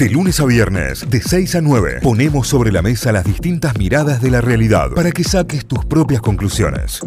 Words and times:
De 0.00 0.08
lunes 0.08 0.40
a 0.40 0.46
viernes, 0.46 1.10
de 1.10 1.20
6 1.20 1.56
a 1.56 1.60
9, 1.60 1.98
ponemos 2.02 2.48
sobre 2.48 2.72
la 2.72 2.80
mesa 2.80 3.12
las 3.12 3.22
distintas 3.22 3.76
miradas 3.76 4.22
de 4.22 4.30
la 4.30 4.40
realidad 4.40 4.92
para 4.96 5.12
que 5.12 5.22
saques 5.22 5.66
tus 5.66 5.84
propias 5.84 6.22
conclusiones. 6.22 7.02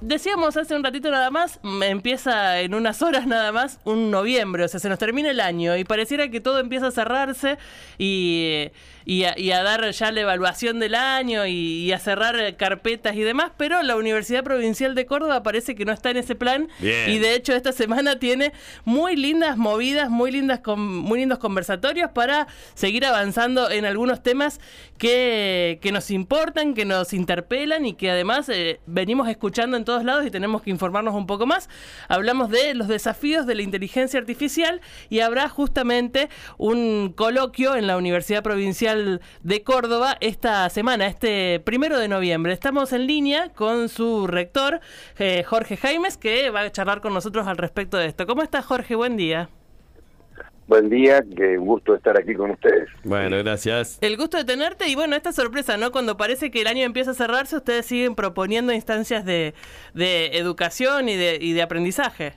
Decíamos 0.00 0.56
hace 0.56 0.74
un 0.74 0.82
ratito 0.82 1.10
nada 1.10 1.30
más, 1.30 1.60
empieza 1.82 2.60
en 2.60 2.72
unas 2.72 3.02
horas 3.02 3.26
nada 3.26 3.52
más 3.52 3.78
un 3.84 4.10
noviembre, 4.10 4.64
o 4.64 4.68
sea, 4.68 4.80
se 4.80 4.88
nos 4.88 4.98
termina 4.98 5.30
el 5.30 5.38
año 5.38 5.76
y 5.76 5.84
pareciera 5.84 6.30
que 6.30 6.40
todo 6.40 6.60
empieza 6.60 6.86
a 6.86 6.90
cerrarse 6.92 7.58
y 7.98 8.70
y 9.04 9.24
a, 9.24 9.62
dar 9.62 9.90
ya 9.90 10.12
la 10.12 10.20
evaluación 10.20 10.78
del 10.78 10.94
año 10.94 11.46
y, 11.46 11.90
a 11.92 11.98
cerrar 11.98 12.56
carpetas 12.56 13.16
y 13.16 13.20
demás, 13.22 13.52
pero 13.56 13.82
la 13.82 13.96
Universidad 13.96 14.44
Provincial 14.44 14.94
de 14.94 15.06
Córdoba 15.06 15.42
parece 15.42 15.74
que 15.74 15.84
no 15.84 15.92
está 15.92 16.10
en 16.10 16.18
ese 16.18 16.34
plan 16.34 16.68
y 16.80 17.18
de 17.18 17.34
hecho 17.34 17.54
esta 17.54 17.72
semana 17.72 18.18
tiene 18.18 18.52
muy 18.84 19.16
lindas 19.16 19.56
movidas, 19.56 20.10
muy 20.10 20.30
lindas 20.30 20.60
muy 20.76 21.18
lindos 21.18 21.38
conversatorios 21.38 22.10
para 22.12 22.46
seguir 22.74 23.04
avanzando 23.04 23.70
en 23.70 23.84
algunos 23.84 24.22
temas 24.22 24.60
que, 24.98 25.78
que 25.82 25.92
nos 25.92 26.10
importan, 26.10 26.74
que 26.74 26.84
nos 26.84 27.12
interpelan 27.12 27.86
y 27.86 27.94
que 27.94 28.10
además 28.10 28.48
eh, 28.48 28.80
venimos 28.86 29.28
escuchando 29.28 29.76
en 29.76 29.84
todos 29.84 30.04
lados 30.04 30.26
y 30.26 30.30
tenemos 30.30 30.62
que 30.62 30.70
informarnos 30.70 31.14
un 31.14 31.26
poco 31.26 31.46
más. 31.46 31.68
Hablamos 32.08 32.50
de 32.50 32.74
los 32.74 32.88
desafíos 32.88 33.46
de 33.46 33.54
la 33.54 33.62
inteligencia 33.62 34.20
artificial 34.20 34.80
y 35.08 35.20
habrá 35.20 35.48
justamente 35.48 36.28
un 36.58 37.12
coloquio 37.14 37.76
en 37.76 37.86
la 37.86 37.96
Universidad 37.96 38.42
Provincial 38.42 38.89
de 38.96 39.62
Córdoba 39.62 40.16
esta 40.20 40.68
semana, 40.68 41.06
este 41.06 41.60
primero 41.60 41.98
de 41.98 42.08
noviembre. 42.08 42.52
Estamos 42.52 42.92
en 42.92 43.06
línea 43.06 43.50
con 43.50 43.88
su 43.88 44.26
rector, 44.26 44.80
eh, 45.18 45.42
Jorge 45.44 45.76
Jaimes, 45.76 46.16
que 46.16 46.50
va 46.50 46.62
a 46.62 46.72
charlar 46.72 47.00
con 47.00 47.14
nosotros 47.14 47.46
al 47.46 47.56
respecto 47.56 47.96
de 47.96 48.06
esto. 48.06 48.26
¿Cómo 48.26 48.42
está 48.42 48.62
Jorge? 48.62 48.94
Buen 48.94 49.16
día. 49.16 49.48
Buen 50.66 50.88
día, 50.88 51.24
qué 51.36 51.56
gusto 51.56 51.96
estar 51.96 52.16
aquí 52.16 52.34
con 52.34 52.52
ustedes. 52.52 52.88
Bueno, 53.02 53.38
gracias. 53.38 53.98
El 54.00 54.16
gusto 54.16 54.36
de 54.36 54.44
tenerte 54.44 54.88
y 54.88 54.94
bueno, 54.94 55.16
esta 55.16 55.32
sorpresa, 55.32 55.76
¿no? 55.76 55.90
Cuando 55.90 56.16
parece 56.16 56.52
que 56.52 56.60
el 56.60 56.68
año 56.68 56.84
empieza 56.84 57.10
a 57.10 57.14
cerrarse, 57.14 57.56
ustedes 57.56 57.86
siguen 57.86 58.14
proponiendo 58.14 58.72
instancias 58.72 59.24
de, 59.24 59.54
educación 59.94 61.08
y 61.08 61.16
de, 61.16 61.38
y 61.40 61.54
de 61.54 61.62
aprendizaje. 61.62 62.34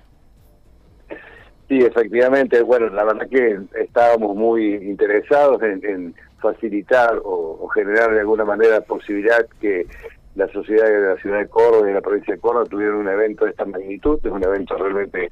Sí, 1.69 1.77
efectivamente. 1.79 2.61
Bueno, 2.61 2.89
la 2.89 3.03
verdad 3.03 3.27
que 3.29 3.59
estábamos 3.81 4.35
muy 4.35 4.75
interesados 4.75 5.61
en, 5.61 6.13
facilitar 6.43 7.19
o, 7.23 7.67
generar 7.69 8.13
de 8.13 8.19
alguna 8.19 8.45
manera 8.45 8.81
posibilidad 8.81 9.47
que 9.59 9.87
la 10.35 10.47
sociedad 10.49 10.85
de 10.85 10.99
la 10.99 11.15
ciudad 11.17 11.39
de 11.39 11.47
Córdoba 11.47 11.85
y 11.85 11.87
de 11.87 11.93
la 11.93 12.01
provincia 12.01 12.35
de 12.35 12.39
Córdoba 12.39 12.65
tuvieran 12.65 12.97
un 12.97 13.07
evento 13.07 13.45
de 13.45 13.51
esta 13.51 13.65
magnitud. 13.65 14.19
Es 14.23 14.31
un 14.31 14.43
evento 14.43 14.75
realmente 14.75 15.29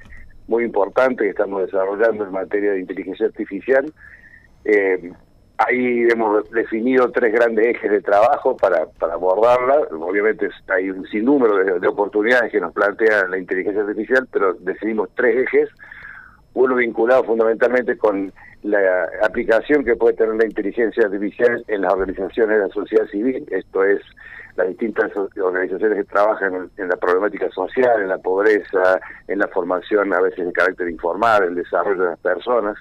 muy 0.48 0.64
importante 0.64 1.24
que 1.24 1.32
estamos 1.32 1.64
desarrollando 1.64 2.24
en 2.24 2.32
materia 2.32 2.72
de 2.72 2.80
inteligencia 2.80 3.26
artificial. 3.26 3.92
Eh, 4.64 5.12
ahí 5.58 6.08
hemos 6.12 6.50
definido 6.52 7.12
tres 7.12 7.34
grandes 7.34 7.68
ejes 7.68 7.92
de 7.92 8.02
trabajo 8.02 8.56
para, 8.56 8.86
para 9.00 9.14
abordarla. 9.14 9.82
Obviamente 9.92 10.50
hay 10.68 10.90
un 10.90 11.06
sinnúmero 11.08 11.80
de 11.80 11.88
oportunidades 11.88 12.52
que 12.52 12.62
nos 12.62 12.74
plantea 12.74 13.28
la 13.28 13.38
inteligencia 13.38 13.82
artificial, 13.82 14.28
pero 14.32 14.54
decidimos 14.54 15.10
tres 15.16 15.46
ejes 15.46 15.70
uno 16.54 16.76
vinculado 16.76 17.24
fundamentalmente 17.24 17.98
con 17.98 18.34
la 18.64 19.10
aplicación 19.24 19.84
que 19.84 19.96
puede 19.96 20.16
tener 20.16 20.36
la 20.36 20.46
inteligencia 20.46 21.06
artificial 21.06 21.64
en 21.68 21.82
las 21.82 21.94
organizaciones 21.94 22.58
de 22.58 22.68
la 22.68 22.74
sociedad 22.74 23.06
civil, 23.08 23.46
esto 23.52 23.84
es 23.84 24.02
las 24.56 24.68
distintas 24.68 25.12
organizaciones 25.42 25.98
que 25.98 26.04
trabajan 26.12 26.70
en, 26.78 26.90
la 26.90 26.96
problemática 26.98 27.50
social, 27.52 28.02
en 28.02 28.10
la 28.10 28.18
pobreza, 28.18 29.00
en 29.28 29.40
la 29.40 29.48
formación 29.48 30.14
a 30.14 30.22
veces 30.22 30.46
de 30.46 30.54
carácter 30.54 30.90
informal, 30.90 31.44
el 31.44 31.56
desarrollo 31.56 32.04
de 32.04 32.10
las 32.10 32.20
personas. 32.20 32.78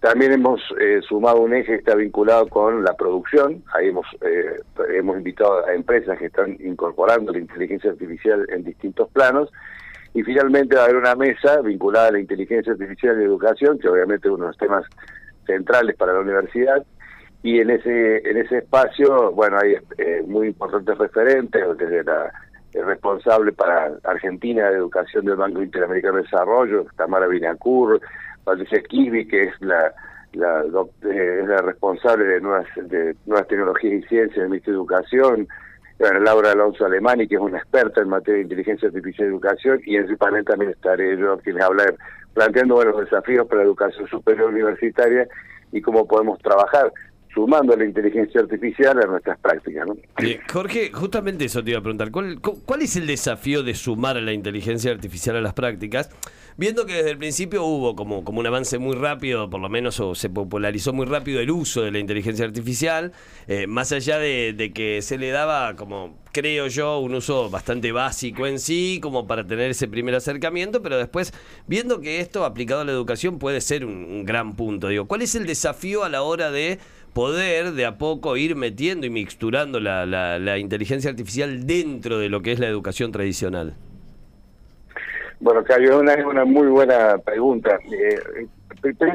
También 0.00 0.32
hemos 0.32 0.60
eh, 0.80 1.00
sumado 1.06 1.40
un 1.40 1.54
eje 1.54 1.72
que 1.72 1.78
está 1.78 1.94
vinculado 1.94 2.46
con 2.48 2.84
la 2.84 2.94
producción. 2.94 3.62
Ahí 3.72 3.88
hemos, 3.88 4.06
eh, 4.20 4.60
hemos 4.94 5.16
invitado 5.16 5.66
a 5.66 5.72
empresas 5.72 6.18
que 6.18 6.26
están 6.26 6.58
incorporando 6.60 7.32
la 7.32 7.38
inteligencia 7.38 7.90
artificial 7.90 8.46
en 8.50 8.64
distintos 8.64 9.08
planos 9.10 9.50
y 10.14 10.22
finalmente 10.22 10.76
va 10.76 10.82
a 10.82 10.84
haber 10.84 10.96
una 10.96 11.16
mesa 11.16 11.60
vinculada 11.60 12.08
a 12.08 12.12
la 12.12 12.20
inteligencia 12.20 12.72
artificial 12.72 13.20
y 13.20 13.24
educación, 13.24 13.78
que 13.78 13.88
obviamente 13.88 14.28
es 14.28 14.34
uno 14.34 14.44
de 14.44 14.50
los 14.50 14.58
temas 14.58 14.84
centrales 15.44 15.96
para 15.96 16.12
la 16.12 16.20
universidad. 16.20 16.84
Y 17.42 17.60
en 17.60 17.70
ese 17.70 18.28
en 18.28 18.38
ese 18.38 18.58
espacio, 18.58 19.32
bueno, 19.32 19.58
hay 19.60 19.74
eh, 19.98 20.22
muy 20.26 20.46
importantes 20.46 20.96
referentes, 20.96 21.62
desde 21.76 22.04
la 22.04 22.32
el 22.72 22.86
responsable 22.86 23.52
para 23.52 23.92
Argentina 24.04 24.68
de 24.68 24.76
Educación 24.76 25.24
del 25.26 25.36
Banco 25.36 25.62
Interamericano 25.62 26.16
de 26.16 26.22
Desarrollo, 26.22 26.86
Tamara 26.96 27.28
Binacur, 27.28 28.00
Patricia 28.42 28.82
Kivi, 28.82 29.26
que 29.26 29.42
es 29.42 29.60
la 29.60 29.92
la, 30.32 30.64
eh, 31.02 31.44
la 31.46 31.58
responsable 31.58 32.24
de 32.24 32.40
nuevas 32.40 32.66
de 32.76 33.14
nuevas 33.26 33.46
tecnologías 33.48 33.94
y 33.94 34.08
ciencias 34.08 34.36
del 34.36 34.48
Ministerio 34.48 34.78
de 34.78 34.82
Educación, 34.82 35.48
bueno, 35.98 36.20
Laura 36.20 36.52
Alonso 36.52 36.84
Alemani, 36.84 37.28
que 37.28 37.36
es 37.36 37.40
una 37.40 37.58
experta 37.58 38.00
en 38.00 38.08
materia 38.08 38.36
de 38.36 38.42
inteligencia 38.42 38.88
artificial 38.88 39.28
y 39.28 39.30
educación, 39.30 39.80
y 39.84 39.96
en 39.96 40.08
su 40.08 40.16
panel 40.16 40.44
también 40.44 40.72
estaré 40.72 41.16
yo, 41.16 41.38
quien 41.38 41.62
hablar, 41.62 41.94
planteando 42.32 42.74
bueno, 42.74 42.92
los 42.92 43.02
desafíos 43.02 43.46
para 43.46 43.60
la 43.60 43.66
educación 43.66 44.06
superior 44.08 44.50
universitaria 44.50 45.28
y 45.72 45.80
cómo 45.80 46.06
podemos 46.06 46.38
trabajar 46.40 46.92
sumando 47.34 47.76
la 47.76 47.84
inteligencia 47.84 48.40
artificial 48.40 48.98
a 49.02 49.06
nuestras 49.06 49.38
prácticas. 49.38 49.86
¿no? 49.86 49.96
Jorge, 50.50 50.90
justamente 50.92 51.44
eso 51.46 51.62
te 51.62 51.70
iba 51.70 51.80
a 51.80 51.82
preguntar. 51.82 52.10
¿Cuál, 52.10 52.40
¿Cuál 52.40 52.82
es 52.82 52.96
el 52.96 53.06
desafío 53.06 53.62
de 53.62 53.74
sumar 53.74 54.16
la 54.16 54.32
inteligencia 54.32 54.92
artificial 54.92 55.36
a 55.36 55.40
las 55.40 55.52
prácticas? 55.54 56.10
Viendo 56.56 56.86
que 56.86 56.94
desde 56.94 57.10
el 57.10 57.18
principio 57.18 57.64
hubo 57.64 57.96
como, 57.96 58.22
como 58.22 58.38
un 58.38 58.46
avance 58.46 58.78
muy 58.78 58.94
rápido, 58.94 59.50
por 59.50 59.60
lo 59.60 59.68
menos 59.68 59.98
o 59.98 60.14
se 60.14 60.30
popularizó 60.30 60.92
muy 60.92 61.04
rápido 61.04 61.40
el 61.40 61.50
uso 61.50 61.82
de 61.82 61.90
la 61.90 61.98
inteligencia 61.98 62.44
artificial, 62.44 63.10
eh, 63.48 63.66
más 63.66 63.90
allá 63.90 64.20
de, 64.20 64.70
que 64.72 65.02
se 65.02 65.18
le 65.18 65.30
daba 65.30 65.74
como, 65.74 66.16
creo 66.30 66.68
yo, 66.68 67.00
un 67.00 67.14
uso 67.14 67.50
bastante 67.50 67.90
básico 67.90 68.46
en 68.46 68.60
sí, 68.60 69.00
como 69.02 69.26
para 69.26 69.44
tener 69.44 69.72
ese 69.72 69.88
primer 69.88 70.14
acercamiento, 70.14 70.80
pero 70.80 70.96
después, 70.96 71.32
viendo 71.66 72.00
que 72.00 72.20
esto 72.20 72.44
aplicado 72.44 72.82
a 72.82 72.84
la 72.84 72.92
educación 72.92 73.40
puede 73.40 73.60
ser 73.60 73.84
un, 73.84 74.24
gran 74.24 74.54
punto, 74.54 74.86
digo, 74.86 75.08
¿cuál 75.08 75.22
es 75.22 75.34
el 75.34 75.48
desafío 75.48 76.04
a 76.04 76.08
la 76.08 76.22
hora 76.22 76.52
de 76.52 76.78
poder 77.14 77.72
de 77.72 77.86
a 77.86 77.96
poco 77.96 78.36
ir 78.36 78.56
metiendo 78.56 79.06
y 79.06 79.10
mixturando 79.10 79.80
la, 79.80 80.04
la 80.06 80.58
inteligencia 80.58 81.10
artificial 81.10 81.66
dentro 81.66 82.18
de 82.18 82.28
lo 82.28 82.42
que 82.42 82.52
es 82.52 82.58
la 82.58 82.66
educación 82.66 83.12
tradicional? 83.12 83.74
Bueno, 85.44 85.62
Cayo, 85.62 86.00
una, 86.00 86.14
es 86.14 86.24
una 86.24 86.46
muy 86.46 86.68
buena 86.68 87.18
pregunta. 87.18 87.78
Eh, 87.92 88.46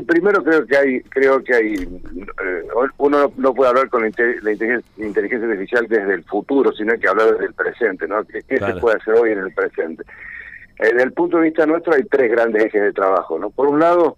primero 0.05 0.43
creo 0.43 0.63
que 0.63 0.77
hay, 0.77 1.01
creo 1.01 1.43
que 1.43 1.55
hay, 1.55 1.73
eh, 1.73 2.63
uno 2.97 3.33
no 3.35 3.53
puede 3.55 3.69
hablar 3.69 3.89
con 3.89 4.01
la, 4.01 4.07
inteligencia, 4.07 5.47
artificial 5.47 5.87
desde 5.87 6.13
el 6.13 6.23
futuro, 6.23 6.71
sino 6.73 6.93
que 6.99 7.07
hablar 7.07 7.31
desde 7.31 7.45
el 7.45 7.53
presente, 7.53 8.07
¿no? 8.07 8.23
¿Qué, 8.25 8.41
se 8.41 8.75
puede 8.75 8.97
hacer 8.97 9.15
hoy 9.15 9.31
en 9.31 9.39
el 9.39 9.51
presente? 9.53 10.03
Desde 10.77 11.01
el 11.01 11.13
punto 11.13 11.37
de 11.37 11.45
vista 11.45 11.65
nuestro 11.65 11.95
hay 11.95 12.03
tres 12.03 12.31
grandes 12.31 12.63
ejes 12.63 12.83
de 12.83 12.93
trabajo, 12.93 13.39
¿no? 13.39 13.49
Por 13.49 13.67
un 13.67 13.79
lado, 13.79 14.15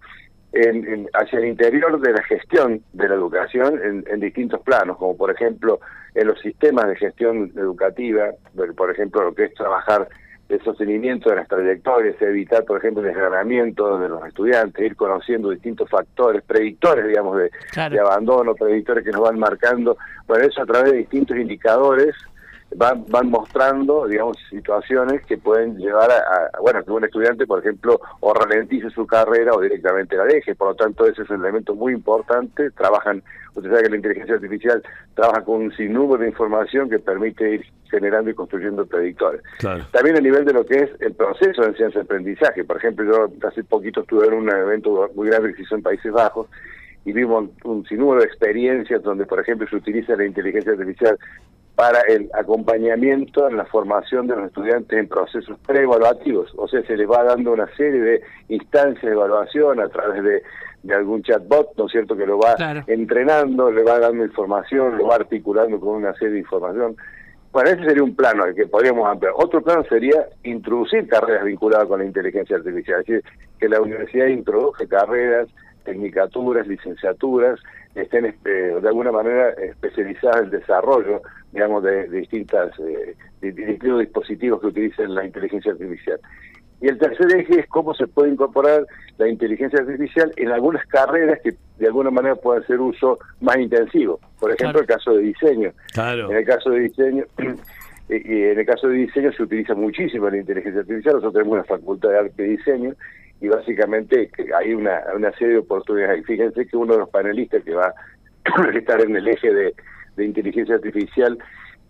en, 0.52 1.08
hacia 1.14 1.38
el 1.38 1.46
interior 1.46 2.00
de 2.00 2.12
la 2.12 2.22
gestión 2.24 2.82
de 2.92 3.08
la 3.08 3.14
educación 3.14 3.80
en, 3.82 4.04
en, 4.06 4.20
distintos 4.20 4.60
planos, 4.60 4.98
como 4.98 5.16
por 5.16 5.30
ejemplo 5.30 5.80
en 6.14 6.26
los 6.26 6.40
sistemas 6.40 6.88
de 6.88 6.96
gestión 6.96 7.52
educativa, 7.56 8.30
por 8.76 8.90
ejemplo 8.90 9.24
lo 9.24 9.34
que 9.34 9.44
es 9.44 9.54
trabajar 9.54 10.08
el 10.48 10.62
sostenimiento 10.62 11.30
de 11.30 11.36
las 11.36 11.48
trayectorias, 11.48 12.20
evitar, 12.20 12.64
por 12.64 12.76
ejemplo, 12.76 13.02
el 13.02 13.08
desgranamiento 13.08 13.98
de 13.98 14.08
los 14.10 14.26
estudiantes, 14.26 14.84
ir 14.84 14.96
conociendo 14.96 15.48
distintos 15.48 15.88
factores, 15.88 16.42
predictores, 16.42 17.06
digamos, 17.06 17.38
de, 17.38 17.50
de 17.88 17.98
abandono, 17.98 18.54
predictores 18.54 19.02
que 19.02 19.12
nos 19.12 19.22
van 19.22 19.38
marcando, 19.38 19.96
bueno, 20.26 20.44
eso 20.44 20.60
a 20.60 20.66
través 20.66 20.92
de 20.92 20.98
distintos 20.98 21.38
indicadores 21.38 22.14
van, 22.76 23.04
van 23.08 23.30
mostrando, 23.30 24.06
digamos, 24.06 24.36
situaciones 24.50 25.24
que 25.26 25.38
pueden 25.38 25.76
llevar 25.76 26.10
a, 26.10 26.60
bueno, 26.60 26.82
que 26.84 26.90
un 26.90 27.04
estudiante, 27.04 27.46
por 27.46 27.60
ejemplo, 27.60 28.00
o 28.20 28.34
ralentice 28.34 28.90
su 28.90 29.06
carrera 29.06 29.52
o 29.52 29.60
directamente 29.60 30.16
la 30.16 30.24
deje. 30.24 30.54
Por 30.54 30.68
lo 30.68 30.74
tanto, 30.74 31.06
ese 31.06 31.22
es 31.22 31.30
un 31.30 31.40
elemento 31.40 31.74
muy 31.74 31.92
importante. 31.92 32.70
Trabajan, 32.70 33.22
usted 33.54 33.70
sabe 33.70 33.82
que 33.84 33.90
la 33.90 33.96
inteligencia 33.96 34.34
artificial 34.34 34.82
trabaja 35.14 35.44
con 35.44 35.62
un 35.62 35.72
sinnúmero 35.76 36.22
de 36.22 36.28
información 36.28 36.88
que 36.88 36.98
permite 36.98 37.54
ir 37.54 37.66
generando 37.90 38.30
y 38.30 38.34
construyendo 38.34 38.86
predictores. 38.86 39.42
También 39.90 40.16
a 40.16 40.20
nivel 40.20 40.44
de 40.44 40.54
lo 40.54 40.64
que 40.64 40.76
es 40.76 40.90
el 41.00 41.12
proceso 41.14 41.62
de 41.62 41.68
enseñanza-aprendizaje. 41.68 42.64
Por 42.64 42.78
ejemplo, 42.78 43.04
yo 43.04 43.46
hace 43.46 43.62
poquito 43.64 44.00
estuve 44.00 44.26
en 44.26 44.34
un 44.34 44.50
evento 44.50 45.10
muy 45.14 45.28
grande 45.28 45.50
que 45.50 45.56
se 45.56 45.62
hizo 45.62 45.74
en 45.76 45.82
Países 45.82 46.10
Bajos 46.10 46.48
y 47.04 47.12
vimos 47.12 47.50
un 47.64 47.84
sinnúmero 47.86 48.20
de 48.20 48.26
experiencias 48.26 49.02
donde, 49.02 49.26
por 49.26 49.40
ejemplo, 49.40 49.66
se 49.68 49.76
utiliza 49.76 50.16
la 50.16 50.24
inteligencia 50.24 50.72
artificial 50.72 51.18
para 51.74 52.00
el 52.02 52.30
acompañamiento 52.34 53.48
en 53.48 53.56
la 53.56 53.64
formación 53.64 54.26
de 54.26 54.36
los 54.36 54.46
estudiantes 54.46 54.98
en 54.98 55.08
procesos 55.08 55.58
preevaluativos. 55.66 56.52
O 56.56 56.68
sea, 56.68 56.82
se 56.82 56.96
les 56.96 57.08
va 57.08 57.24
dando 57.24 57.52
una 57.52 57.66
serie 57.76 58.00
de 58.00 58.22
instancias 58.48 59.02
de 59.02 59.12
evaluación 59.12 59.80
a 59.80 59.88
través 59.88 60.22
de, 60.22 60.42
de 60.82 60.94
algún 60.94 61.22
chatbot, 61.22 61.76
¿no 61.76 61.86
es 61.86 61.92
cierto?, 61.92 62.16
que 62.16 62.26
lo 62.26 62.38
va 62.38 62.54
entrenando, 62.86 63.70
le 63.70 63.82
va 63.82 63.98
dando 63.98 64.24
información, 64.24 64.98
lo 64.98 65.06
va 65.06 65.16
articulando 65.16 65.80
con 65.80 65.96
una 65.96 66.12
serie 66.14 66.34
de 66.34 66.40
información. 66.40 66.96
Bueno, 67.52 67.70
ese 67.70 67.84
sería 67.84 68.02
un 68.02 68.16
plano 68.16 68.44
al 68.44 68.54
que 68.54 68.66
podríamos 68.66 69.06
ampliar. 69.06 69.34
Otro 69.36 69.62
plano 69.62 69.84
sería 69.84 70.26
introducir 70.42 71.06
carreras 71.06 71.44
vinculadas 71.44 71.86
con 71.86 72.00
la 72.00 72.06
inteligencia 72.06 72.56
artificial, 72.56 73.00
es 73.00 73.06
decir, 73.06 73.24
que 73.58 73.68
la 73.68 73.80
universidad 73.80 74.26
introduzca 74.26 74.86
carreras 74.86 75.48
tecnicaturas, 75.84 76.66
licenciaturas, 76.66 77.60
estén 77.94 78.24
este, 78.24 78.80
de 78.80 78.88
alguna 78.88 79.12
manera 79.12 79.50
especializadas 79.50 80.44
en 80.44 80.50
desarrollo, 80.50 81.22
digamos, 81.52 81.82
de, 81.82 82.08
distintas 82.08 82.72
eh, 82.80 83.14
distintos 83.40 84.00
dispositivos 84.00 84.60
que 84.60 84.66
utilicen 84.68 85.14
la 85.14 85.24
inteligencia 85.24 85.72
artificial. 85.72 86.18
Y 86.80 86.88
el 86.88 86.98
tercer 86.98 87.32
eje 87.36 87.60
es 87.60 87.68
cómo 87.68 87.94
se 87.94 88.08
puede 88.08 88.32
incorporar 88.32 88.84
la 89.18 89.28
inteligencia 89.28 89.80
artificial 89.80 90.32
en 90.36 90.50
algunas 90.50 90.84
carreras 90.86 91.38
que 91.44 91.54
de 91.78 91.86
alguna 91.86 92.10
manera 92.10 92.34
puedan 92.34 92.66
ser 92.66 92.80
uso 92.80 93.18
más 93.40 93.56
intensivo. 93.56 94.18
Por 94.40 94.50
ejemplo, 94.52 94.80
el 94.80 94.86
caso 94.86 95.14
de 95.14 95.22
diseño. 95.22 95.72
En 96.28 96.36
el 96.36 96.44
caso 96.44 96.70
de 96.70 96.80
diseño, 96.80 97.24
y 98.08 98.42
en 98.42 98.58
el 98.58 98.66
caso 98.66 98.88
de 98.88 98.96
diseño 98.96 99.32
se 99.32 99.44
utiliza 99.44 99.74
muchísimo 99.74 100.28
la 100.28 100.38
inteligencia 100.38 100.80
artificial. 100.80 101.14
Nosotros 101.14 101.34
tenemos 101.34 101.52
una 101.54 101.64
facultad 101.64 102.08
de 102.08 102.18
arte 102.18 102.46
y 102.46 102.56
diseño 102.56 102.94
y 103.40 103.48
básicamente 103.48 104.30
hay 104.58 104.74
una, 104.74 105.02
una 105.14 105.30
serie 105.32 105.54
de 105.54 105.60
oportunidades. 105.60 106.26
Fíjense 106.26 106.66
que 106.66 106.76
uno 106.76 106.94
de 106.94 106.98
los 107.00 107.10
panelistas 107.10 107.62
que 107.62 107.74
va 107.74 107.94
a 108.44 108.76
estar 108.76 109.00
en 109.00 109.14
el 109.14 109.28
eje 109.28 109.54
de, 109.54 109.74
inteligencia 110.24 110.76
artificial 110.76 111.38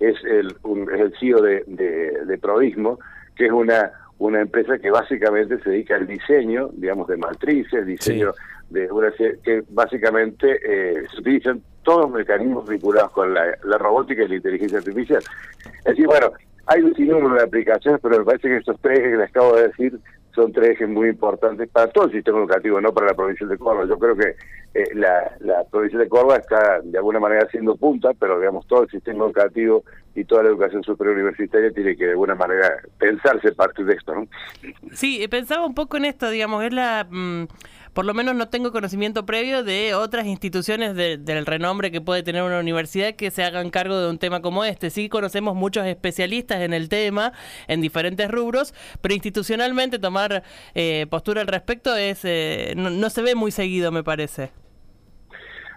es 0.01 0.17
el, 0.25 0.49
es 0.95 1.01
el 1.01 1.15
CEO 1.19 1.43
de, 1.43 1.65
de, 1.67 2.25
de 2.27 2.39
Prodismo, 2.39 2.99
que 3.37 3.47
es 3.47 3.53
una 3.53 3.93
una 4.23 4.41
empresa 4.41 4.79
que 4.79 4.91
básicamente 4.91 5.59
se 5.65 5.71
dedica 5.71 5.97
al 5.97 6.07
diseño, 6.07 6.71
digamos, 6.75 7.09
de 7.09 7.17
matrices, 7.17 7.85
diseño 7.85 8.33
de 8.71 8.91
una 8.91 9.11
que 9.11 9.65
básicamente 9.71 10.61
eh, 10.65 11.05
se 11.13 11.21
utilizan 11.21 11.61
todos 11.83 12.03
los 12.03 12.11
mecanismos 12.13 12.69
vinculados 12.69 13.11
con 13.11 13.35
la, 13.35 13.57
robótica 13.79 14.23
y 14.23 14.29
la 14.29 14.37
inteligencia 14.37 14.79
artificial. 14.79 15.23
Es 15.79 15.85
decir, 15.85 16.07
bueno, 16.07 16.31
hay 16.67 16.83
un 16.83 16.95
sinnúmero 16.95 17.35
de 17.35 17.43
aplicaciones, 17.43 18.01
pero 18.01 18.19
me 18.19 18.25
parece 18.25 18.49
que 18.49 18.57
estos 18.59 18.81
tres 18.81 19.01
que 19.01 19.17
les 19.17 19.29
acabo 19.29 19.57
de 19.57 19.69
decir 19.69 19.99
son 20.35 20.53
tres 20.53 20.71
ejes 20.71 20.89
muy 20.89 21.09
importantes 21.09 21.69
para 21.69 21.89
todo 21.89 22.07
el 22.07 22.13
sistema 22.13 22.39
educativo, 22.39 22.81
no 22.81 22.93
para 22.93 23.09
la 23.09 23.15
provincia 23.15 23.47
de 23.47 23.59
Córdoba. 23.59 23.87
Yo 23.89 23.99
creo 23.99 24.17
que 24.17 24.35
eh, 24.75 24.95
la, 24.95 25.37
la 25.41 25.65
provincia 25.65 25.99
de 25.99 26.09
Córdoba 26.09 26.37
está 26.37 26.81
de 26.83 26.97
alguna 26.99 27.21
manera 27.21 27.45
haciendo 27.45 27.77
punta, 27.77 28.13
pero 28.19 28.39
digamos 28.39 28.67
todo 28.67 28.85
el 28.85 28.91
sistema 28.91 29.25
educativo 29.25 29.85
y 30.15 30.25
toda 30.25 30.43
la 30.43 30.51
educación 30.51 30.83
superior 30.83 31.17
universitaria 31.17 31.71
tiene 31.71 31.97
que 31.97 32.05
de 32.05 32.11
alguna 32.13 32.35
manera 32.35 32.77
pensarse 32.99 33.53
parte 33.53 33.85
de 33.85 33.95
esto, 33.95 34.15
¿no? 34.15 34.27
Sí, 34.93 35.27
pensaba 35.29 35.67
un 35.67 35.75
poco 35.75 35.97
en 35.97 36.07
esto, 36.07 36.31
digamos, 36.31 36.65
es 36.65 36.73
la... 36.73 37.07
Mm, 37.09 37.45
por 37.93 38.05
lo 38.07 38.15
menos 38.15 38.35
no 38.35 38.49
tengo 38.49 38.73
conocimiento 38.73 39.27
previo 39.27 39.63
de 39.65 39.95
otras 39.95 40.27
instituciones 40.27 40.95
del 40.95 41.47
renombre 41.47 41.91
que 41.91 42.01
puede 42.01 42.23
tener 42.23 42.43
una 42.43 42.59
universidad 42.59 43.15
que 43.15 43.31
se 43.31 43.45
hagan 43.45 43.71
cargo 43.71 43.99
de 43.99 44.09
un 44.09 44.19
tema 44.19 44.41
como 44.41 44.65
este. 44.65 44.91
Sí 44.91 45.09
conocemos 45.09 45.55
muchos 45.55 45.87
especialistas 45.87 46.61
en 46.61 46.73
el 46.73 46.89
tema, 46.89 47.33
en 47.69 47.81
diferentes 47.81 48.31
rubros, 48.31 48.75
pero 49.01 49.15
institucionalmente 49.15 49.99
tomar 49.99 50.43
eh, 50.75 51.07
postura 51.11 51.43
al 51.43 51.49
respecto 51.49 51.95
es 51.95 52.25
eh, 52.25 52.75
no, 52.77 53.11
se 53.11 53.23
ve 53.23 53.35
muy 53.35 53.51
seguido, 53.51 53.93
me 53.93 54.03
parece. 54.03 54.51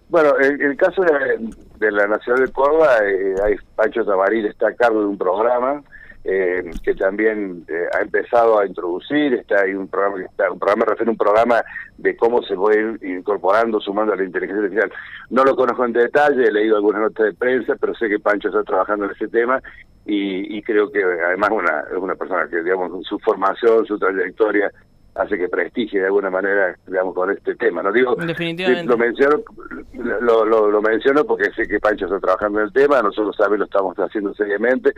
Bueno, 0.07 0.37
el, 0.37 0.61
el 0.61 0.77
caso 0.77 1.01
de, 1.01 1.91
la 1.91 2.07
Nacional 2.07 2.45
de 2.45 2.51
Córdoba, 2.51 2.99
eh, 3.03 3.57
Pancho 3.75 4.05
Tabaril 4.05 4.45
está 4.45 4.69
a 4.69 4.75
cargo 4.75 5.01
de 5.01 5.07
un 5.07 5.17
programa 5.17 5.83
eh, 6.27 6.71
que 6.83 6.95
también 6.95 7.63
eh, 7.67 7.85
ha 7.93 8.01
empezado 8.01 8.57
a 8.57 8.65
introducir, 8.65 9.35
está 9.35 9.61
hay 9.61 9.75
un 9.75 9.87
programa 9.87 10.17
que 10.17 10.25
está, 10.25 10.51
un 10.51 10.57
programa 10.57 10.85
refiere 10.85 11.09
a 11.09 11.11
un 11.11 11.17
programa 11.17 11.63
de 11.97 12.17
cómo 12.17 12.41
se 12.41 12.55
puede 12.55 12.81
ir 12.81 12.99
incorporando, 13.17 13.79
sumando 13.79 14.13
a 14.13 14.15
la 14.15 14.23
inteligencia 14.23 14.63
artificial. 14.63 14.91
No 15.29 15.43
lo 15.43 15.55
conozco 15.55 15.85
en 15.85 15.93
detalle, 15.93 16.47
he 16.47 16.51
leído 16.51 16.77
algunas 16.77 17.01
notas 17.01 17.27
de 17.27 17.33
prensa, 17.33 17.75
pero 17.79 17.93
sé 17.93 18.09
que 18.09 18.19
Pancho 18.19 18.47
está 18.47 18.63
trabajando 18.63 19.05
en 19.05 19.11
ese 19.11 19.27
tema 19.27 19.61
y, 20.03 20.57
y 20.57 20.61
creo 20.63 20.91
que 20.91 21.03
además 21.03 21.51
una, 21.51 21.83
es 21.91 21.97
una 21.97 22.15
persona 22.15 22.47
que, 22.49 22.63
digamos, 22.63 23.05
su 23.05 23.19
formación, 23.19 23.85
su 23.85 23.99
trayectoria 23.99 24.71
hace 25.15 25.37
que 25.37 25.47
prestigie 25.47 25.99
de 25.99 26.07
alguna 26.07 26.29
manera, 26.29 26.77
digamos, 26.85 27.15
con 27.15 27.31
este 27.31 27.55
tema. 27.55 27.81
No 27.81 27.91
digo, 27.91 28.15
lo 28.15 28.97
menciono, 28.97 29.41
lo, 30.21 30.45
lo, 30.45 30.81
menciono 30.81 31.23
porque 31.23 31.51
sé 31.51 31.67
que 31.67 31.79
Pancho 31.79 32.05
está 32.05 32.19
trabajando 32.19 32.59
en 32.59 32.65
el 32.65 32.73
tema, 32.73 33.01
nosotros 33.01 33.35
también 33.37 33.59
lo 33.59 33.65
estamos 33.65 33.95
haciendo 33.97 34.33
seriamente, 34.33 34.91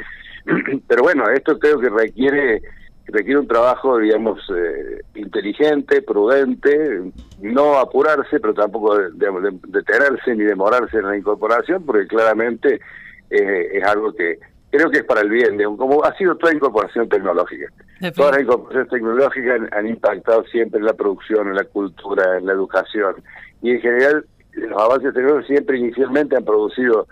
pero 0.87 1.03
bueno, 1.03 1.29
esto 1.29 1.57
creo 1.59 1.79
que 1.79 1.89
requiere 1.89 2.61
requiere 3.09 3.39
un 3.39 3.47
trabajo, 3.47 3.99
digamos, 3.99 4.41
eh, 4.53 5.01
inteligente, 5.15 6.01
prudente, 6.01 7.03
no 7.39 7.77
apurarse, 7.77 8.39
pero 8.39 8.53
tampoco 8.53 8.99
digamos, 9.11 9.43
detenerse 9.67 10.35
ni 10.35 10.43
demorarse 10.43 10.97
en 10.97 11.07
la 11.07 11.17
incorporación, 11.17 11.85
porque 11.85 12.07
claramente 12.07 12.81
eh, 13.29 13.67
es 13.71 13.83
algo 13.85 14.13
que 14.13 14.39
creo 14.69 14.89
que 14.89 14.97
es 14.97 15.05
para 15.05 15.21
el 15.21 15.29
bien, 15.29 15.57
como 15.77 16.03
ha 16.03 16.13
sido 16.17 16.35
toda 16.35 16.53
incorporación 16.53 17.07
tecnológica. 17.07 17.71
Todas 18.15 18.33
las 18.33 18.41
incorporaciones 18.41 18.89
tecnológicas 18.89 19.61
han, 19.71 19.87
impactado 19.87 20.43
siempre 20.45 20.79
en 20.79 20.85
la 20.85 20.93
producción, 20.93 21.47
en 21.47 21.55
la 21.55 21.63
cultura, 21.63 22.37
en 22.37 22.45
la 22.45 22.53
educación. 22.53 23.15
Y 23.61 23.71
en 23.71 23.81
general, 23.81 24.25
los 24.53 24.81
avances 24.81 25.13
tecnológicos 25.13 25.47
siempre 25.47 25.77
inicialmente 25.77 26.35
han 26.35 26.45
producido, 26.45 27.07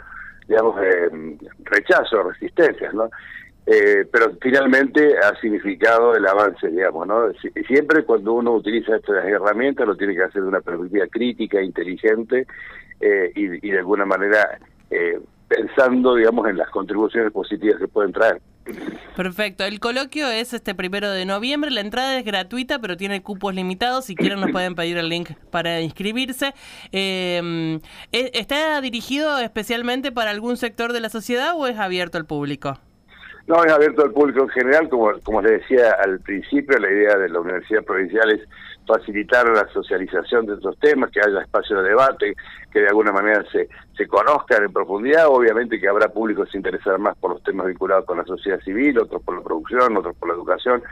digamos, 0.48 0.76
eh, 0.82 1.38
rechazo, 1.64 2.24
resistencias, 2.24 2.94
¿no? 2.94 3.10
Eh, 3.68 4.06
pero 4.12 4.32
finalmente 4.40 5.18
ha 5.18 5.36
significado 5.42 6.16
el 6.16 6.28
avance, 6.28 6.68
digamos, 6.68 7.08
¿no? 7.08 7.32
Siempre 7.66 8.04
cuando 8.04 8.34
uno 8.34 8.54
utiliza 8.54 8.96
estas 8.96 9.26
herramientas 9.26 9.88
lo 9.88 9.98
tiene 9.98 10.14
que 10.14 10.22
hacer 10.22 10.44
de 10.44 10.48
una 10.48 10.62
perspectiva 10.62 11.08
crítica, 11.08 11.60
inteligente 11.62 12.46
eh, 13.02 13.32
y, 13.34 13.68
y, 13.68 13.72
de 13.72 13.80
alguna 13.80 14.06
manera 14.06 14.60
eh, 14.92 15.20
pensando, 15.48 16.16
digamos, 16.16 16.48
en 16.48 16.58
las 16.58 16.70
contribuciones 16.70 17.32
positivas 17.32 17.80
que 17.80 17.88
pueden 17.88 18.12
traer. 18.12 18.40
Perfecto. 19.16 19.64
El 19.64 19.80
coloquio 19.80 20.28
es 20.28 20.54
este 20.54 20.76
primero 20.76 21.10
de 21.10 21.26
noviembre. 21.26 21.72
La 21.72 21.82
entrada 21.82 22.18
es 22.18 22.26
gratuita, 22.26 22.80
pero 22.80 22.98
tiene 22.98 23.22
cupos 23.22 23.56
limitados. 23.56 24.06
Si 24.06 24.16
quieren, 24.16 24.42
nos 24.42 24.52
pueden 24.52 24.76
pedir 24.76 24.98
el 24.98 25.08
link 25.08 25.32
para 25.52 25.80
inscribirse. 25.82 26.54
Em, 26.92 27.80
¿e-, 28.12 28.32
¿Está 28.34 28.82
dirigido 28.82 29.38
especialmente 29.40 30.12
para 30.12 30.32
algún 30.32 30.58
sector 30.58 30.92
de 30.92 31.00
la 31.00 31.10
sociedad 31.10 31.54
o 31.56 31.68
es 31.68 31.78
abierto 31.78 32.18
al 32.18 32.26
público? 32.26 32.80
No, 33.48 33.64
es 33.64 33.72
abierto 33.72 34.04
al 34.04 34.12
público 34.12 34.42
en 34.42 34.50
general. 34.50 34.90
Como, 34.90 35.12
como 35.24 35.42
les 35.42 35.62
decía 35.62 35.92
al 36.04 36.20
principio, 36.20 36.78
la 36.78 36.92
idea 36.92 37.18
de 37.18 37.30
la 37.30 37.40
Universidad 37.40 37.84
Provincial 37.84 38.32
es 38.32 38.42
facilitar 38.86 39.48
la 39.50 39.68
socialización 39.74 40.46
de 40.46 40.56
estos 40.56 40.78
temas, 40.80 41.12
que 41.12 41.20
haya 41.20 41.42
espacio 41.42 41.82
de 41.82 41.90
debate, 41.90 42.36
que 42.72 42.80
de 42.80 42.88
alguna 42.88 43.12
manera 43.12 43.44
se, 43.52 43.68
se 43.98 44.08
conozcan 44.08 44.64
en 44.64 44.74
profundidad. 44.74 45.28
Obviamente 45.28 45.80
que 45.80 45.88
habrá 45.88 46.10
público 46.10 46.46
que 46.46 46.52
se 46.52 46.58
interesará 46.58 46.98
más 46.98 47.18
por 47.18 47.32
los 47.32 47.44
temas 47.44 47.68
vinculados 47.68 48.06
con 48.06 48.18
la 48.18 48.26
sociedad 48.26 48.60
civil, 48.62 49.00
otros 49.00 49.22
por 49.24 49.36
la 49.36 49.44
producción, 49.44 49.98
otros 49.98 50.16
por 50.18 50.30
la 50.30 50.36
educación, 50.36 50.84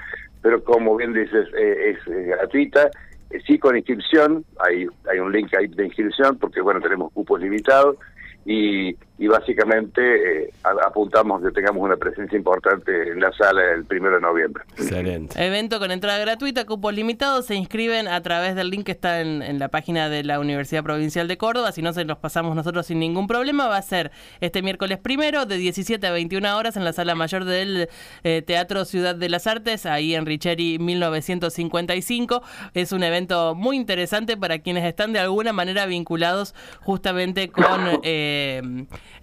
pero 0.41 0.63
como 0.63 0.95
bien 0.95 1.13
dices, 1.13 1.47
eh, 1.57 1.95
es 1.95 2.27
gratuita. 2.27 2.89
Eh, 3.29 3.41
sí 3.47 3.57
con 3.57 3.75
inscripción, 3.75 4.45
hay, 4.59 4.87
hay 5.09 5.19
un 5.19 5.31
link 5.31 5.53
ahí 5.57 5.67
de 5.67 5.85
inscripción 5.85 6.37
porque 6.37 6.61
bueno, 6.61 6.79
tenemos 6.81 7.11
cupos 7.13 7.41
limitados 7.41 7.97
y, 8.45 8.95
y 9.19 9.27
básicamente 9.27 10.45
eh, 10.45 10.53
apuntamos 10.85 11.43
que 11.43 11.51
tengamos 11.51 11.83
una 11.83 11.95
presencia 11.97 12.35
importante 12.35 13.11
en 13.11 13.19
la 13.19 13.31
sala 13.31 13.71
el 13.71 13.85
primero 13.85 14.15
de 14.15 14.21
noviembre. 14.21 14.63
Excelente. 14.75 15.45
Evento 15.45 15.77
con 15.79 15.91
entrada 15.91 16.17
gratuita, 16.17 16.65
cupos 16.65 16.93
limitados, 16.95 17.45
se 17.45 17.53
inscriben 17.53 18.07
a 18.07 18.21
través 18.23 18.55
del 18.55 18.71
link 18.71 18.85
que 18.85 18.91
está 18.91 19.21
en, 19.21 19.59
la 19.59 19.67
página 19.67 20.09
de 20.09 20.23
la 20.23 20.39
Universidad 20.39 20.83
Provincial 20.83 21.27
de 21.27 21.37
Córdoba, 21.37 21.71
si 21.71 21.83
no 21.83 21.93
se 21.93 22.05
los 22.05 22.17
pasamos 22.17 22.55
nosotros 22.55 22.87
sin 22.87 22.99
ningún 22.99 23.27
problema, 23.27 23.67
va 23.67 23.77
a 23.77 23.81
ser 23.83 24.11
este 24.41 24.63
miércoles 24.63 24.97
primero 24.97 25.45
de 25.45 25.57
17 25.57 26.05
a 26.07 26.11
21 26.11 26.57
horas 26.57 26.75
en 26.75 26.83
la 26.83 26.91
sala 26.91 27.13
mayor 27.13 27.45
del 27.45 27.89
eh, 28.23 28.41
Teatro 28.41 28.83
Ciudad 28.83 29.13
de 29.13 29.29
las 29.29 29.45
Artes, 29.45 29.85
ahí 29.85 30.15
en 30.15 30.25
Richeri 30.25 30.79
1955. 30.79 32.41
Es 32.73 32.91
un 32.91 33.03
evento 33.03 33.53
muy 33.53 33.77
interesante 33.77 34.37
para 34.37 34.59
quienes 34.59 34.85
están 34.85 35.13
de 35.13 35.19
alguna 35.19 35.53
manera 35.53 35.85
vinculados 35.85 36.55
justamente 36.81 37.49
con... 37.49 37.63
Eh, 38.05 38.61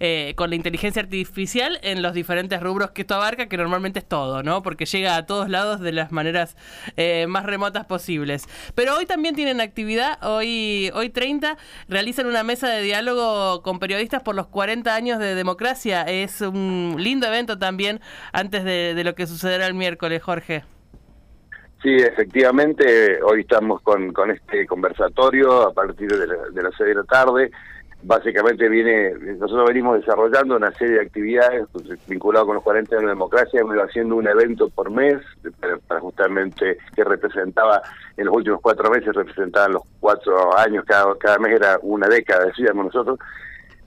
eh, 0.03 0.33
con 0.35 0.49
la 0.49 0.55
inteligencia 0.55 1.01
artificial 1.01 1.79
en 1.83 2.01
los 2.01 2.15
diferentes 2.15 2.59
rubros 2.59 2.89
que 2.89 3.01
esto 3.01 3.13
abarca, 3.13 3.47
que 3.47 3.55
normalmente 3.55 3.99
es 3.99 4.05
todo, 4.05 4.41
¿no? 4.41 4.63
Porque 4.63 4.85
llega 4.85 5.15
a 5.15 5.27
todos 5.27 5.47
lados 5.47 5.79
de 5.79 5.91
las 5.91 6.11
maneras 6.11 6.57
eh, 6.97 7.27
más 7.27 7.45
remotas 7.45 7.85
posibles. 7.85 8.47
Pero 8.73 8.97
hoy 8.97 9.05
también 9.05 9.35
tienen 9.35 9.61
actividad, 9.61 10.17
hoy, 10.23 10.89
hoy 10.95 11.09
30, 11.09 11.55
realizan 11.87 12.25
una 12.25 12.43
mesa 12.43 12.67
de 12.67 12.81
diálogo 12.81 13.61
con 13.61 13.77
periodistas 13.77 14.23
por 14.23 14.33
los 14.33 14.47
40 14.47 14.95
años 14.95 15.19
de 15.19 15.35
democracia. 15.35 16.01
Es 16.01 16.41
un 16.41 16.95
lindo 16.97 17.27
evento 17.27 17.59
también 17.59 17.99
antes 18.33 18.63
de, 18.63 18.99
lo 19.03 19.13
que 19.13 19.27
sucederá 19.27 19.67
el 19.67 19.73
miércoles, 19.73 20.23
Jorge. 20.23 20.63
Sí, 21.83 21.95
efectivamente, 21.95 23.21
hoy 23.23 23.41
estamos 23.41 23.81
con, 23.81 24.13
con 24.13 24.31
este 24.31 24.65
conversatorio 24.65 25.67
a 25.67 25.73
partir 25.73 26.09
de, 26.09 26.27
de 26.27 26.63
las 26.63 26.73
6 26.77 26.89
de 26.89 26.95
la 26.95 27.03
tarde 27.03 27.51
básicamente 28.03 28.67
viene, 28.67 29.13
nosotros 29.37 29.67
venimos 29.67 29.99
desarrollando 29.99 30.55
una 30.55 30.71
serie 30.71 30.95
de 30.95 31.01
actividades 31.01 31.67
pues, 31.71 31.85
vinculadas 32.07 32.45
con 32.45 32.55
los 32.55 32.63
40 32.63 32.95
años 32.95 33.03
de 33.03 33.09
democracia, 33.09 33.59
hemos 33.59 33.75
ido 33.75 33.83
haciendo 33.83 34.15
un 34.15 34.27
evento 34.27 34.69
por 34.69 34.89
mes, 34.89 35.17
para, 35.87 35.99
justamente 35.99 36.77
que 36.95 37.03
representaba, 37.03 37.81
en 38.17 38.25
los 38.25 38.35
últimos 38.35 38.59
cuatro 38.61 38.89
meses 38.89 39.13
representaban 39.13 39.73
los 39.73 39.83
cuatro 39.99 40.57
años, 40.57 40.83
cada, 40.85 41.15
cada 41.17 41.37
mes 41.37 41.53
era 41.53 41.79
una 41.81 42.07
década, 42.07 42.45
decíamos 42.45 42.85
nosotros. 42.85 43.19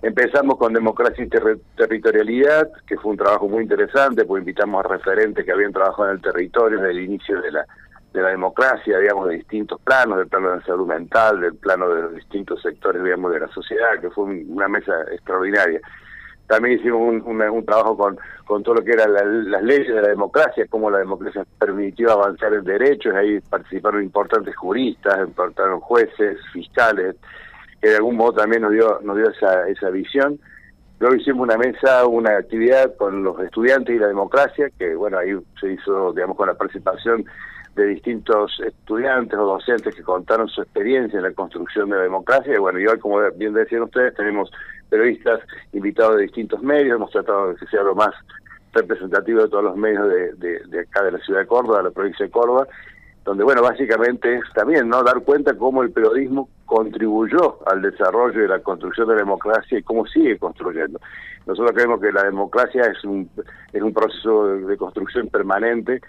Empezamos 0.03 0.59
con 0.59 0.75
democracia 0.75 1.25
y 1.25 1.29
territorialidad, 1.77 2.71
que 2.87 2.99
fue 2.99 3.13
un 3.13 3.17
trabajo 3.17 3.49
muy 3.49 3.63
interesante, 3.63 4.27
pues 4.27 4.43
invitamos 4.43 4.85
a 4.85 4.89
referentes 4.89 5.43
que 5.47 5.51
habían 5.51 5.73
trabajado 5.73 6.11
en 6.11 6.17
el 6.17 6.21
territorio 6.21 6.79
desde 6.79 6.91
el 6.91 7.05
inicio 7.05 7.41
de 7.41 7.53
la 7.53 7.67
de 8.15 8.23
la 8.23 8.29
democracia, 8.29 8.97
digamos, 8.99 9.29
de 9.29 9.35
distintos 9.35 9.81
planos, 9.81 10.19
del 10.19 10.29
plano 10.29 10.51
de 10.51 10.57
la 10.59 10.65
salud 10.65 10.87
mental, 10.87 11.41
del 11.41 11.57
plano 11.57 11.89
de 11.89 12.03
los 12.03 12.15
distintos 12.15 12.63
sectores, 12.63 13.03
digamos, 13.03 13.33
de 13.33 13.41
la 13.41 13.49
sociedad, 13.49 14.01
que 14.01 14.09
fue 14.11 14.25
una 14.25 14.69
mesa 14.69 14.93
extraordinaria. 15.13 15.81
También 16.47 16.79
hicimos 16.79 17.01
un, 17.01 17.43
un, 17.43 17.65
trabajo 17.65 17.97
con, 17.97 18.17
con 18.45 18.63
todo 18.63 18.77
lo 18.77 18.85
que 18.85 18.93
eran 18.93 19.13
las 19.51 19.63
leyes 19.65 19.93
de 19.93 20.01
la 20.01 20.09
democracia, 20.09 20.67
cómo 20.71 20.91
la 20.91 20.99
democracia 20.99 21.45
permitió 21.59 22.13
avanzar 22.13 22.55
en 22.55 22.63
derechos, 22.63 23.15
ahí 23.15 23.41
participaron 23.41 24.05
importantes 24.05 24.55
juristas, 24.55 25.29
participaron 25.35 25.81
jueces, 25.81 26.39
fiscales, 26.53 27.17
que 27.83 27.89
de 27.89 27.97
algún 27.97 28.17
modo 28.17 28.35
también 28.35 28.63
nos 28.63 28.71
dio, 28.71 29.01
nos 29.03 29.17
dio 29.17 29.29
esa, 29.29 29.67
esa 29.69 29.91
visión. 29.91 30.39
Luego 31.01 31.17
hicimos 31.17 31.43
una 31.43 31.59
mesa, 31.59 32.07
una 32.07 32.37
actividad 32.37 32.95
con 32.97 33.25
los 33.25 33.41
estudiantes 33.41 33.97
y 33.97 33.99
la 33.99 34.07
democracia, 34.07 34.71
que 34.79 34.95
bueno, 34.95 35.19
ahí 35.19 35.33
se 35.61 35.73
hizo, 35.73 36.13
digamos, 36.13 36.37
con 36.37 36.47
la 36.47 36.55
participación 36.55 37.25
de 37.75 37.87
distintos 37.87 38.61
estudiantes 38.65 39.39
o 39.39 39.45
docentes 39.45 39.95
que 39.95 40.03
contaron 40.03 40.49
su 40.49 40.63
experiencia 40.63 41.17
en 41.17 41.25
la 41.25 41.33
construcción 41.33 41.91
de 41.91 41.97
la 41.97 42.03
democracia. 42.03 42.55
Y 42.55 42.59
bueno, 42.59 42.79
igual 42.79 42.99
como 42.99 43.19
bien 43.37 43.53
decían 43.53 43.83
ustedes, 43.83 44.15
tenemos 44.15 44.51
periodistas 44.89 45.41
invitados 45.73 46.17
de 46.17 46.23
distintos 46.23 46.63
medios, 46.63 46.97
hemos 46.97 47.11
tratado 47.11 47.49
de 47.49 47.57
que 47.57 47.67
sea 47.67 47.83
lo 47.83 47.95
más 47.95 48.15
representativo 48.73 49.43
de 49.43 49.49
todos 49.49 49.65
los 49.65 49.77
medios 49.77 50.09
de, 50.09 50.61
de, 50.67 50.81
acá 50.81 51.03
de 51.05 51.13
la 51.13 51.19
ciudad 51.19 51.41
de 51.41 51.47
Córdoba, 51.47 51.79
de 51.79 51.85
la 51.85 51.91
provincia 51.91 52.27
de 52.27 52.31
Córdoba, 52.31 52.67
donde 53.25 53.43
bueno, 53.43 53.63
básicamente 53.63 54.35
es 54.35 54.45
también 54.55 54.89
no 54.89 55.03
dar 55.03 55.21
cuenta 55.23 55.57
cómo 55.57 55.83
el 55.83 55.91
periodismo 55.91 56.49
contribuyó 56.67 57.59
al 57.67 57.83
desarrollo 57.83 58.45
y 58.45 58.49
la 58.49 58.61
construcción 58.61 59.09
de 59.09 59.15
la 59.15 59.21
democracia 59.21 59.79
y 59.79 59.83
cómo 59.83 60.07
sigue 60.07 60.39
construyendo. 60.39 61.01
Nosotros 61.47 61.73
creemos 61.75 62.01
que 62.01 62.13
la 62.13 62.25
democracia 62.25 62.83
es 62.85 63.03
un, 63.05 63.31
es 63.73 63.83
un 63.83 63.93
proceso 63.93 64.47
de 64.47 64.77
construcción 64.77 65.29
permanente, 65.29 66.01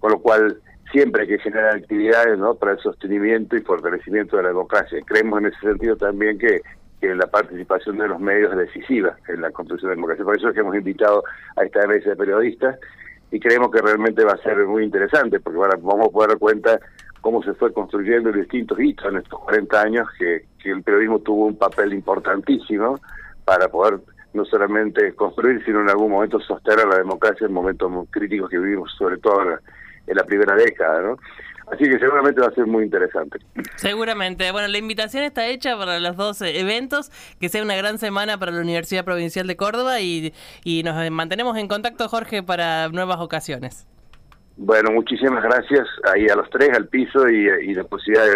con 0.00 0.12
lo 0.12 0.18
cual 0.18 0.58
siempre 0.92 1.22
hay 1.22 1.28
que 1.28 1.38
generar 1.38 1.76
actividades 1.76 2.38
¿no? 2.38 2.54
para 2.54 2.72
el 2.72 2.78
sostenimiento 2.78 3.56
y 3.56 3.60
fortalecimiento 3.60 4.36
de 4.36 4.44
la 4.44 4.48
democracia. 4.50 4.98
Creemos 5.04 5.40
en 5.40 5.46
ese 5.46 5.60
sentido 5.60 5.96
también 5.96 6.38
que, 6.38 6.60
que 7.00 7.14
la 7.14 7.26
participación 7.26 7.98
de 7.98 8.08
los 8.08 8.20
medios 8.20 8.52
es 8.52 8.58
decisiva 8.58 9.16
en 9.28 9.40
la 9.40 9.50
construcción 9.50 9.90
de 9.90 9.94
la 9.94 9.96
democracia. 9.96 10.24
Por 10.24 10.36
eso 10.36 10.48
es 10.48 10.54
que 10.54 10.60
hemos 10.60 10.76
invitado 10.76 11.22
a 11.56 11.64
esta 11.64 11.86
mesa 11.86 12.10
de 12.10 12.16
periodistas 12.16 12.78
y 13.30 13.40
creemos 13.40 13.70
que 13.70 13.82
realmente 13.82 14.24
va 14.24 14.32
a 14.32 14.38
ser 14.38 14.58
muy 14.66 14.84
interesante 14.84 15.40
porque 15.40 15.58
vamos 15.58 16.08
a 16.08 16.10
poder 16.10 16.30
dar 16.30 16.38
cuenta 16.38 16.80
cómo 17.20 17.42
se 17.42 17.54
fue 17.54 17.72
construyendo 17.72 18.30
distintos 18.30 18.78
hitos 18.78 19.06
en 19.06 19.16
estos 19.16 19.40
40 19.40 19.80
años 19.80 20.08
que, 20.18 20.44
que 20.62 20.70
el 20.70 20.82
periodismo 20.82 21.18
tuvo 21.18 21.46
un 21.46 21.56
papel 21.56 21.92
importantísimo 21.92 23.00
para 23.44 23.68
poder 23.68 23.98
no 24.32 24.44
solamente 24.44 25.12
construir, 25.14 25.64
sino 25.64 25.80
en 25.80 25.88
algún 25.88 26.12
momento 26.12 26.38
sostener 26.38 26.86
la 26.86 26.98
democracia 26.98 27.46
en 27.46 27.52
momentos 27.52 27.90
muy 27.90 28.06
críticos 28.06 28.50
que 28.50 28.58
vivimos, 28.58 28.92
sobre 28.96 29.18
todo 29.18 29.42
en 29.42 29.50
la 29.50 29.60
primera 30.24 30.54
década, 30.56 31.02
¿no? 31.02 31.16
Así 31.72 31.84
que 31.84 31.98
seguramente 31.98 32.40
va 32.40 32.46
a 32.46 32.52
ser 32.52 32.66
muy 32.66 32.84
interesante. 32.84 33.38
Seguramente. 33.74 34.52
Bueno, 34.52 34.68
la 34.68 34.78
invitación 34.78 35.24
está 35.24 35.46
hecha 35.48 35.76
para 35.76 35.98
los 35.98 36.16
dos 36.16 36.40
eventos, 36.42 37.10
que 37.40 37.48
sea 37.48 37.62
una 37.62 37.74
gran 37.74 37.98
semana 37.98 38.38
para 38.38 38.52
la 38.52 38.60
Universidad 38.60 39.04
Provincial 39.04 39.48
de 39.48 39.56
Córdoba 39.56 40.00
y, 40.00 40.32
y 40.62 40.84
nos 40.84 41.10
mantenemos 41.10 41.56
en 41.56 41.66
contacto, 41.66 42.08
Jorge, 42.08 42.42
para 42.44 42.88
nuevas 42.90 43.18
ocasiones. 43.18 43.86
Bueno, 44.56 44.90
muchísimas 44.90 45.42
gracias 45.42 45.86
ahí 46.12 46.26
a 46.28 46.36
los 46.36 46.48
tres, 46.48 46.70
al 46.74 46.88
piso 46.88 47.28
y, 47.28 47.74
la 47.74 47.84
posibilidad 47.84 48.26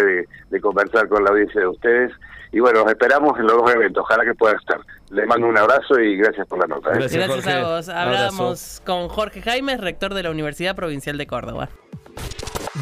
de, 0.49 0.61
conversar 0.61 1.07
con 1.07 1.23
la 1.23 1.31
audiencia 1.31 1.61
de 1.61 1.67
ustedes. 1.67 2.11
Y 2.51 2.59
bueno, 2.59 2.81
los 2.81 2.91
esperamos 2.91 3.39
en 3.39 3.47
los 3.47 3.57
dos 3.57 3.73
eventos, 3.73 4.03
ojalá 4.03 4.23
que 4.23 4.35
puedan 4.35 4.57
estar. 4.57 4.79
Les 5.09 5.25
mando 5.25 5.47
un 5.47 5.57
abrazo 5.57 5.99
y 5.99 6.17
gracias 6.17 6.47
por 6.47 6.59
la 6.59 6.67
nota. 6.67 6.91
¿eh? 6.91 6.97
Gracias, 6.97 7.47
a 7.47 7.63
vos. 7.63 7.89
Hablamos 7.89 8.81
con 8.85 9.07
Jorge 9.07 9.41
Jaimes, 9.41 9.81
rector 9.81 10.13
de 10.13 10.23
la 10.23 10.31
Universidad 10.31 10.75
Provincial 10.75 11.17
de 11.17 11.25
Córdoba. 11.25 11.69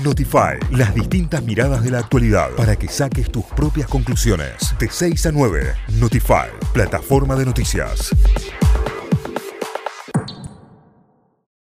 Notify, 0.04 0.60
las 0.72 0.94
distintas 0.94 1.44
miradas 1.44 1.84
de 1.84 1.92
la 1.92 2.00
actualidad 2.00 2.50
para 2.56 2.76
que 2.76 2.88
saques 2.88 3.32
tus 3.32 3.46
propias 3.46 3.88
conclusiones. 3.88 4.76
De 4.80 4.90
6 4.90 5.26
a 5.28 5.32
9, 5.32 5.74
Notify, 6.00 6.50
plataforma 6.74 7.36
de 7.36 7.46
noticias. 7.46 8.12